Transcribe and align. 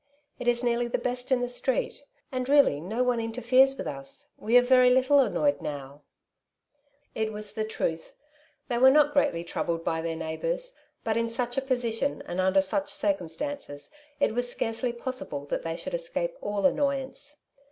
It 0.39 0.47
is 0.47 0.63
nearly 0.63 0.87
the 0.87 0.97
best 0.97 1.31
in 1.31 1.41
the 1.41 1.47
street, 1.47 2.01
and 2.31 2.49
really 2.49 2.79
no 2.79 3.03
one 3.03 3.19
inter 3.19 3.41
feres 3.43 3.77
with 3.77 3.85
us 3.85 4.29
j 4.39 4.43
we 4.43 4.57
are 4.57 4.61
very 4.63 4.89
little 4.89 5.19
annoyed 5.19 5.61
now.^' 5.61 5.99
^ 5.99 6.01
38" 7.13 7.13
Two 7.13 7.13
Sides 7.13 7.13
to 7.13 7.13
every 7.13 7.25
Question^ 7.25 7.27
It 7.29 7.33
was 7.33 7.53
tlie 7.53 7.69
truth; 7.69 8.13
they 8.69 8.77
were 8.79 8.89
not 8.89 9.13
greatly 9.13 9.43
troubled 9.43 9.83
by 9.83 10.01
their 10.01 10.15
neighbours; 10.15 10.73
but 11.03 11.17
in 11.17 11.29
such 11.29 11.55
a 11.55 11.61
position 11.61 12.23
and 12.25 12.41
under 12.41 12.61
such 12.61 12.91
circumstances 12.91 13.91
it 14.19 14.33
was 14.33 14.49
scarcely 14.49 14.91
possible 14.91 15.45
that 15.45 15.61
they 15.61 15.75
should 15.75 15.93
escape 15.93 16.33
all 16.41 16.65
annoyance. 16.65 17.43